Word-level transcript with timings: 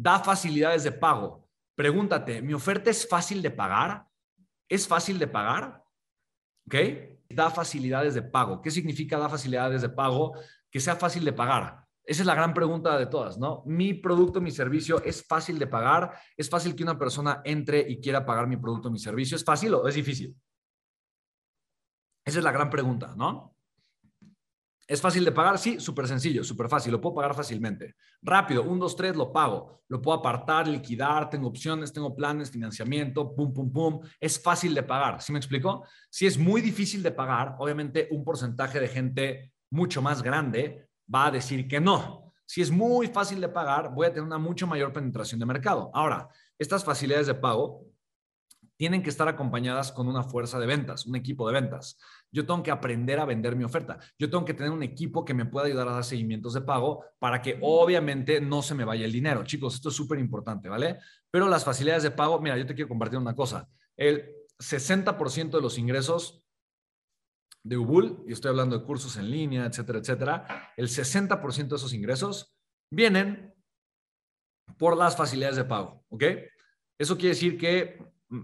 da 0.00 0.20
facilidades 0.20 0.84
de 0.84 0.92
pago. 0.92 1.48
Pregúntate, 1.74 2.40
¿mi 2.40 2.54
oferta 2.54 2.90
es 2.90 3.08
fácil 3.08 3.42
de 3.42 3.50
pagar? 3.50 4.06
¿Es 4.68 4.86
fácil 4.86 5.18
de 5.18 5.26
pagar? 5.26 5.82
¿Ok? 6.66 6.74
Da 7.28 7.50
facilidades 7.50 8.14
de 8.14 8.22
pago. 8.22 8.62
¿Qué 8.62 8.70
significa 8.70 9.18
da 9.18 9.28
facilidades 9.28 9.82
de 9.82 9.88
pago? 9.88 10.34
Que 10.70 10.78
sea 10.78 10.94
fácil 10.96 11.24
de 11.24 11.32
pagar. 11.32 11.84
Esa 12.04 12.22
es 12.22 12.26
la 12.26 12.34
gran 12.34 12.54
pregunta 12.54 12.96
de 12.96 13.06
todas, 13.06 13.38
¿no? 13.38 13.62
Mi 13.66 13.92
producto, 13.92 14.40
mi 14.40 14.50
servicio, 14.50 15.02
¿es 15.02 15.26
fácil 15.26 15.58
de 15.58 15.66
pagar? 15.66 16.12
¿Es 16.36 16.48
fácil 16.48 16.74
que 16.74 16.84
una 16.84 16.98
persona 16.98 17.42
entre 17.44 17.80
y 17.80 18.00
quiera 18.00 18.24
pagar 18.24 18.46
mi 18.46 18.56
producto, 18.56 18.90
mi 18.90 18.98
servicio? 18.98 19.36
¿Es 19.36 19.44
fácil 19.44 19.74
o 19.74 19.88
es 19.88 19.94
difícil? 19.94 20.34
Esa 22.24 22.38
es 22.38 22.44
la 22.44 22.52
gran 22.52 22.70
pregunta, 22.70 23.14
¿no? 23.16 23.57
¿Es 24.88 25.02
fácil 25.02 25.22
de 25.22 25.32
pagar? 25.32 25.58
Sí, 25.58 25.78
súper 25.78 26.08
sencillo, 26.08 26.42
súper 26.42 26.66
fácil, 26.66 26.92
lo 26.92 27.00
puedo 27.00 27.16
pagar 27.16 27.34
fácilmente. 27.34 27.94
Rápido, 28.22 28.62
un, 28.62 28.78
dos, 28.78 28.96
tres, 28.96 29.14
lo 29.14 29.30
pago. 29.30 29.82
Lo 29.86 30.00
puedo 30.00 30.18
apartar, 30.18 30.66
liquidar, 30.66 31.28
tengo 31.28 31.48
opciones, 31.48 31.92
tengo 31.92 32.16
planes, 32.16 32.50
financiamiento, 32.50 33.34
pum, 33.34 33.52
pum, 33.52 33.70
pum. 33.70 34.00
Es 34.18 34.42
fácil 34.42 34.74
de 34.74 34.82
pagar, 34.82 35.20
¿sí 35.20 35.30
me 35.30 35.38
explico? 35.38 35.84
Si 36.08 36.26
es 36.26 36.38
muy 36.38 36.62
difícil 36.62 37.02
de 37.02 37.10
pagar, 37.10 37.56
obviamente 37.58 38.08
un 38.10 38.24
porcentaje 38.24 38.80
de 38.80 38.88
gente 38.88 39.52
mucho 39.70 40.00
más 40.00 40.22
grande 40.22 40.88
va 41.14 41.26
a 41.26 41.30
decir 41.32 41.68
que 41.68 41.80
no. 41.80 42.32
Si 42.46 42.62
es 42.62 42.70
muy 42.70 43.08
fácil 43.08 43.42
de 43.42 43.50
pagar, 43.50 43.92
voy 43.92 44.06
a 44.06 44.10
tener 44.10 44.24
una 44.24 44.38
mucho 44.38 44.66
mayor 44.66 44.90
penetración 44.90 45.38
de 45.38 45.44
mercado. 45.44 45.90
Ahora, 45.92 46.30
estas 46.58 46.82
facilidades 46.82 47.26
de 47.26 47.34
pago 47.34 47.84
tienen 48.78 49.02
que 49.02 49.10
estar 49.10 49.26
acompañadas 49.26 49.90
con 49.90 50.06
una 50.06 50.22
fuerza 50.22 50.60
de 50.60 50.66
ventas, 50.66 51.04
un 51.04 51.16
equipo 51.16 51.48
de 51.48 51.60
ventas. 51.60 51.98
Yo 52.30 52.46
tengo 52.46 52.62
que 52.62 52.70
aprender 52.70 53.18
a 53.18 53.24
vender 53.24 53.56
mi 53.56 53.64
oferta. 53.64 53.98
Yo 54.16 54.30
tengo 54.30 54.44
que 54.44 54.54
tener 54.54 54.70
un 54.70 54.84
equipo 54.84 55.24
que 55.24 55.34
me 55.34 55.46
pueda 55.46 55.66
ayudar 55.66 55.88
a 55.88 55.92
dar 55.94 56.04
seguimientos 56.04 56.54
de 56.54 56.60
pago 56.60 57.04
para 57.18 57.42
que 57.42 57.58
obviamente 57.60 58.40
no 58.40 58.62
se 58.62 58.76
me 58.76 58.84
vaya 58.84 59.04
el 59.04 59.12
dinero. 59.12 59.42
Chicos, 59.42 59.74
esto 59.74 59.88
es 59.88 59.96
súper 59.96 60.20
importante, 60.20 60.68
¿vale? 60.68 61.00
Pero 61.28 61.48
las 61.48 61.64
facilidades 61.64 62.04
de 62.04 62.12
pago, 62.12 62.40
mira, 62.40 62.56
yo 62.56 62.66
te 62.66 62.74
quiero 62.74 62.88
compartir 62.88 63.18
una 63.18 63.34
cosa. 63.34 63.68
El 63.96 64.32
60% 64.60 65.50
de 65.50 65.60
los 65.60 65.76
ingresos 65.76 66.44
de 67.64 67.76
Ubul, 67.76 68.22
y 68.28 68.32
estoy 68.32 68.50
hablando 68.50 68.78
de 68.78 68.84
cursos 68.84 69.16
en 69.16 69.28
línea, 69.28 69.66
etcétera, 69.66 69.98
etcétera, 69.98 70.72
el 70.76 70.88
60% 70.88 71.68
de 71.68 71.76
esos 71.76 71.92
ingresos 71.92 72.54
vienen 72.92 73.52
por 74.78 74.96
las 74.96 75.16
facilidades 75.16 75.56
de 75.56 75.64
pago, 75.64 76.04
¿ok? 76.10 76.24
Eso 76.96 77.16
quiere 77.16 77.30
decir 77.30 77.58
que 77.58 77.98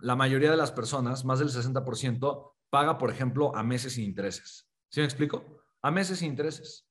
la 0.00 0.16
mayoría 0.16 0.50
de 0.50 0.56
las 0.56 0.72
personas, 0.72 1.24
más 1.24 1.38
del 1.38 1.48
60%, 1.48 2.52
paga, 2.70 2.98
por 2.98 3.10
ejemplo, 3.10 3.54
a 3.54 3.62
meses 3.62 3.94
sin 3.94 4.04
intereses. 4.04 4.68
¿Sí 4.90 5.00
me 5.00 5.06
explico? 5.06 5.62
A 5.82 5.90
meses 5.90 6.18
sin 6.18 6.28
intereses. 6.28 6.88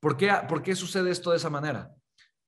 ¿Por 0.00 0.16
qué, 0.16 0.32
por 0.48 0.62
qué 0.62 0.74
sucede 0.74 1.10
esto 1.10 1.30
de 1.30 1.36
esa 1.36 1.50
manera? 1.50 1.94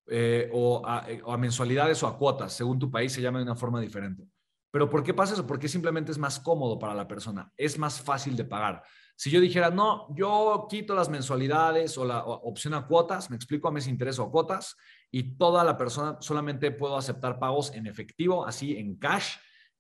Eh, 0.07 0.51
o, 0.53 0.83
a, 0.87 1.07
o, 1.25 1.33
a, 1.33 1.39
mensualidades 1.39 2.03
o 2.03 2.07
a 2.07 2.19
cuotas, 2.19 2.53
según 2.53 2.79
tu 2.79 2.91
país 2.91 3.13
se 3.13 3.23
llama 3.23 3.39
de 3.39 3.45
una 3.45 3.57
forma 3.57 3.81
diferente. 3.81 4.25
Pero 4.71 4.91
¿por 4.91 5.03
qué 5.03 5.15
pasa 5.15 5.35
eso? 5.35 5.47
Porque 5.47 5.69
simplemente 5.69 6.11
es 6.11 6.19
más 6.19 6.41
cómodo 6.41 6.79
para 6.79 6.95
la 6.95 7.07
persona, 7.07 7.53
es 7.57 7.79
más 7.79 8.01
fácil 8.01 8.37
de 8.37 8.45
pagar. 8.45 8.83
Si 9.17 9.31
yo 9.31 9.41
dijera, 9.41 9.71
no, 9.71 10.09
yo 10.17 10.67
quito 10.69 10.95
las 10.95 11.09
mensualidades 11.09 11.97
o 11.97 12.05
la 12.05 12.25
opción 12.25 12.75
a 12.75 12.87
cuotas, 12.87 13.31
me 13.31 13.37
explico 13.37 13.69
a 13.69 13.71
mes 13.71 13.87
interés 13.87 14.19
o 14.19 14.31
cuotas, 14.31 14.77
y 15.11 15.37
toda 15.37 15.63
la 15.63 15.79
persona 15.79 16.17
solamente 16.21 16.73
puedo 16.73 16.97
aceptar 16.97 17.39
pagos 17.39 17.73
en 17.73 17.87
efectivo, 17.87 18.45
así 18.45 18.77
en 18.77 18.97
cash, 18.97 19.37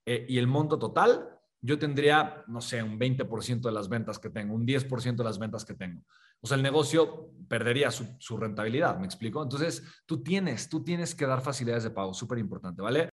eh, 0.06 0.26
y 0.28 0.38
el 0.38 0.46
monto 0.46 0.78
total, 0.78 1.28
yo 1.60 1.78
tendría, 1.78 2.44
no 2.46 2.60
sé, 2.60 2.82
un 2.82 2.98
20% 2.98 3.62
de 3.62 3.72
las 3.72 3.88
ventas 3.88 4.18
que 4.18 4.28
tengo, 4.28 4.54
un 4.54 4.66
10% 4.66 5.16
de 5.16 5.24
las 5.24 5.38
ventas 5.38 5.64
que 5.64 5.74
tengo. 5.74 6.02
O 6.40 6.46
sea, 6.46 6.58
el 6.58 6.62
negocio 6.62 7.30
perdería 7.48 7.90
su, 7.90 8.06
su 8.18 8.36
rentabilidad, 8.36 8.98
¿me 8.98 9.06
explico? 9.06 9.42
Entonces, 9.42 9.82
tú 10.04 10.22
tienes, 10.22 10.68
tú 10.68 10.84
tienes 10.84 11.14
que 11.14 11.26
dar 11.26 11.40
facilidades 11.40 11.84
de 11.84 11.90
pago, 11.90 12.12
súper 12.12 12.38
importante, 12.38 12.82
¿vale? 12.82 13.02